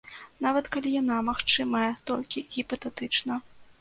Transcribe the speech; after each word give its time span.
Нават 0.45 0.69
калі 0.75 0.93
яна 1.01 1.19
магчымая 1.27 1.91
толькі 2.13 2.45
гіпатэтычна. 2.57 3.43